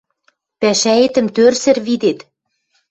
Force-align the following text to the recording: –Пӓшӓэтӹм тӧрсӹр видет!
–Пӓшӓэтӹм 0.59 1.27
тӧрсӹр 1.35 1.77
видет! 1.87 2.19